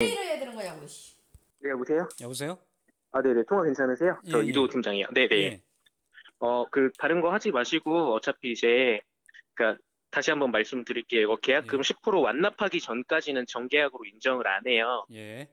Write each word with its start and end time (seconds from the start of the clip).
회의를 0.00 0.24
해야 0.24 0.38
되는 0.38 0.54
거냐고. 0.54 0.86
씨. 0.86 1.16
네, 1.60 1.70
여보세요? 1.70 2.08
여보세요? 2.20 2.58
아, 3.10 3.22
네네. 3.22 3.42
통화 3.48 3.64
괜찮으세요? 3.64 4.20
저 4.30 4.38
예, 4.38 4.44
예. 4.44 4.48
이도 4.48 4.68
팀장이요. 4.68 5.08
네네. 5.12 5.36
예. 5.36 5.62
어, 6.38 6.68
그, 6.70 6.92
다른 6.98 7.20
거 7.20 7.32
하지 7.32 7.50
마시고, 7.50 8.14
어차피 8.14 8.52
이제, 8.52 9.00
그니까, 9.54 9.76
다시 10.10 10.30
한번 10.30 10.52
말씀드릴게요. 10.52 11.22
이거 11.22 11.36
계약금 11.36 11.78
예. 11.78 11.82
10% 11.82 12.22
완납하기 12.22 12.80
전까지는 12.80 13.46
정계약으로 13.46 14.04
인정을 14.04 14.46
안 14.46 14.66
해요. 14.66 15.04
예. 15.12 15.48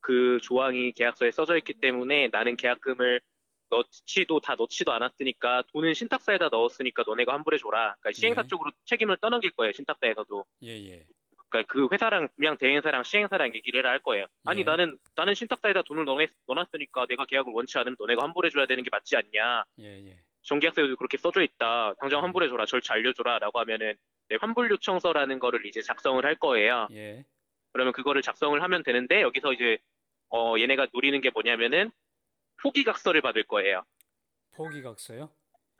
그 0.00 0.38
조항이 0.42 0.92
계약서에 0.92 1.30
써져 1.30 1.56
있기 1.58 1.74
때문에 1.74 2.28
나는 2.32 2.56
계약금을 2.56 3.20
넣지도 3.68 4.40
다 4.40 4.56
넣지도 4.58 4.92
않았으니까 4.92 5.62
돈은 5.72 5.94
신탁사에다 5.94 6.48
넣었으니까 6.48 7.04
너네가 7.06 7.34
환불해 7.34 7.58
줘라. 7.58 7.96
그러니까 8.00 8.12
시행사 8.18 8.42
예. 8.44 8.46
쪽으로 8.48 8.72
책임을 8.86 9.18
떠넘길 9.20 9.50
거예요. 9.52 9.72
신탁사에서도. 9.72 10.44
예, 10.62 10.70
예. 10.88 11.06
그러니까 11.50 11.72
그 11.72 11.88
회사랑 11.92 12.28
그냥 12.36 12.56
대행사랑 12.56 13.02
시행사랑 13.02 13.54
얘기를 13.54 13.78
해라 13.78 13.90
할 13.90 13.98
거예요. 13.98 14.26
아니 14.44 14.60
예. 14.60 14.64
나는 14.64 14.96
나는 15.16 15.34
신탁사에다 15.34 15.82
돈을 15.82 16.04
넣어, 16.04 16.18
넣어놨으니까 16.46 17.06
내가 17.06 17.26
계약을 17.26 17.52
원치 17.52 17.76
않으면 17.78 17.96
너네가 17.98 18.22
환불해줘야 18.22 18.66
되는 18.66 18.82
게 18.84 18.88
맞지 18.90 19.16
않냐. 19.16 19.64
예, 19.80 20.06
예. 20.06 20.18
정계약서에도 20.42 20.96
그렇게 20.96 21.18
써져 21.18 21.42
있다. 21.42 21.94
당장 22.00 22.20
음. 22.20 22.24
환불해줘라. 22.24 22.64
절차 22.66 22.94
알려줘라라고 22.94 23.58
하면은 23.60 23.94
네, 24.28 24.36
환불 24.40 24.70
요청서라는 24.70 25.40
거를 25.40 25.66
이제 25.66 25.82
작성을 25.82 26.24
할 26.24 26.36
거예요. 26.36 26.86
예. 26.92 27.24
그러면 27.72 27.92
그거를 27.92 28.22
작성을 28.22 28.60
하면 28.62 28.82
되는데 28.82 29.20
여기서 29.22 29.52
이제 29.52 29.78
어 30.30 30.54
얘네가 30.58 30.86
노리는 30.92 31.20
게 31.20 31.30
뭐냐면은 31.30 31.90
포기각서를 32.62 33.20
받을 33.22 33.42
거예요. 33.42 33.82
포기각서요? 34.54 35.30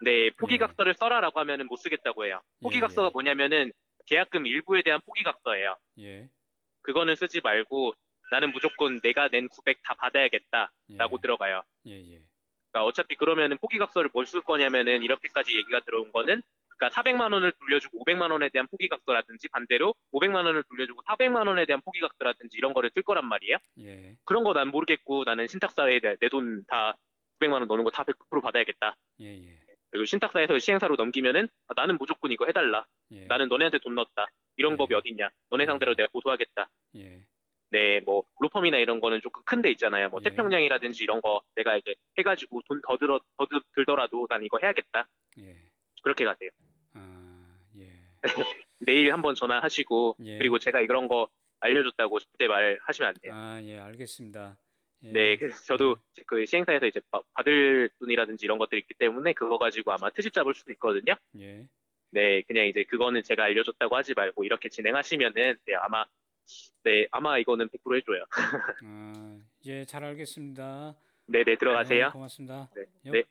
네, 0.03 0.31
포기각서를 0.31 0.95
써라라고 0.95 1.39
하면은 1.41 1.67
못 1.67 1.77
쓰겠다고 1.77 2.25
해요. 2.25 2.41
예, 2.43 2.65
포기각서가 2.65 3.09
예. 3.09 3.11
뭐냐면은 3.13 3.73
계약금 4.11 4.45
일부에 4.47 4.83
대한 4.83 5.01
포기 5.07 5.23
각서예요. 5.23 5.77
예. 6.01 6.29
그거는 6.83 7.15
쓰지 7.15 7.41
말고 7.41 7.95
나는 8.33 8.51
무조건 8.53 9.01
내가 9.01 9.29
낸 9.29 9.49
900 9.49 9.81
다 9.85 9.95
받아야겠다라고 9.95 10.71
예. 10.91 11.21
들어가요. 11.23 11.63
예, 11.87 11.93
예. 11.93 12.21
그러니까 12.73 12.85
어차피 12.85 13.15
그러면은 13.15 13.57
포기각서를 13.59 14.11
뭘 14.13 14.27
쓸 14.27 14.41
거냐면은 14.43 15.03
이렇게까지 15.03 15.57
얘기가 15.57 15.81
들어온 15.81 16.11
거는 16.13 16.43
그러니까 16.77 17.03
400만 17.03 17.33
원을 17.33 17.53
돌려주고 17.53 18.05
500만 18.05 18.31
원에 18.33 18.49
대한 18.49 18.67
포기각서라든지 18.69 19.49
반대로 19.49 19.95
500만 20.13 20.47
원을 20.47 20.65
돌려주고 20.65 21.03
400만 21.03 21.47
원에 21.47 21.67
대한 21.67 21.81
포기각서라든지 21.83 22.57
이런 22.57 22.73
거를 22.73 22.91
쓸 22.95 23.03
거란 23.03 23.27
말이에요. 23.27 23.59
예. 23.81 24.17
그런 24.25 24.43
거 24.45 24.53
난 24.55 24.69
모르겠고 24.69 25.25
나는 25.25 25.47
신탁사에 25.47 26.01
내 26.01 26.29
돈 26.31 26.65
다 26.67 26.97
900만 27.41 27.53
원 27.61 27.69
넣는 27.69 27.85
거 27.85 27.91
다 27.91 28.03
100% 28.05 28.43
받아야겠다. 28.43 28.97
예, 29.21 29.27
예. 29.27 29.60
그리고 29.91 30.05
신탁사에서 30.05 30.59
시행사로 30.59 30.97
넘기면은 30.97 31.49
아, 31.69 31.75
나는 31.77 31.97
무조건 31.99 32.31
이거 32.31 32.47
해달라. 32.47 32.87
예. 33.11 33.25
나는 33.27 33.49
너네한테 33.49 33.79
돈 33.79 33.95
넣었다. 33.95 34.27
이런 34.57 34.73
예. 34.73 34.77
법이 34.77 34.95
어딨냐. 34.95 35.29
너네 35.51 35.67
상대로 35.67 35.95
내가 35.95 36.09
고소하겠다. 36.13 36.69
예. 36.97 37.25
네, 37.73 38.01
뭐 38.01 38.25
로펌이나 38.41 38.79
이런 38.79 39.01
거는 39.01 39.21
조금 39.21 39.43
큰 39.45 39.63
데 39.63 39.71
있잖아요. 39.73 40.09
뭐 40.09 40.21
예. 40.25 40.31
태평양이라든지 40.31 41.03
이런 41.05 41.21
거 41.21 41.41
내가 41.55 41.77
이제 41.77 41.95
해가지고 42.19 42.63
돈 42.69 42.81
더 42.87 42.97
들어 42.99 43.21
더 43.37 43.47
들- 43.47 43.61
들더라도 43.75 44.27
난 44.29 44.43
이거 44.45 44.59
해야겠다. 44.63 45.09
예. 45.39 45.57
그렇게 46.03 46.25
가세요. 46.25 46.51
아, 46.95 47.47
예. 47.79 47.91
내일 48.79 49.13
한번 49.13 49.35
전화하시고 49.35 50.17
예. 50.25 50.39
그리고 50.39 50.59
제가 50.59 50.81
이런 50.81 51.09
거 51.09 51.29
알려줬다고 51.61 52.19
그때 52.33 52.47
말하시면 52.49 53.09
안 53.09 53.15
돼요. 53.21 53.33
아, 53.35 53.61
예, 53.63 53.79
알겠습니다. 53.79 54.57
예. 55.05 55.13
네, 55.13 55.37
그래서 55.37 55.63
저도 55.65 55.97
그 56.27 56.45
시행사에서 56.45 56.87
이제 56.87 57.01
바- 57.11 57.23
받을 57.35 57.89
돈이라든지 57.99 58.45
이런 58.45 58.59
것들이 58.59 58.81
있기 58.81 58.95
때문에 58.95 59.33
그거 59.33 59.59
가지고 59.59 59.93
아마 59.93 60.11
트집 60.11 60.33
잡을 60.33 60.55
수도 60.55 60.73
있거든요. 60.73 61.15
예. 61.39 61.67
네, 62.11 62.43
그냥 62.43 62.67
이제 62.67 62.85
그거는 62.85 63.23
제가 63.23 63.45
알려줬다고 63.45 63.97
하지 63.97 64.15
말고 64.15 64.45
이렇게 64.45 64.69
진행하시면은 64.69 65.57
네, 65.65 65.75
아마 65.77 66.05
네, 66.83 67.07
아마 67.13 67.39
이거는 67.39 67.69
100% 67.69 67.97
해줘요. 67.97 68.25
아, 68.85 69.39
예, 69.67 69.85
잘 69.85 70.05
알겠습니다. 70.05 70.97
네, 71.27 71.39
네, 71.39 71.45
네, 71.45 71.57
들어가세요. 71.57 72.11
고맙습니다. 72.13 72.69
네, 72.75 72.83
여- 73.07 73.13
네. 73.13 73.23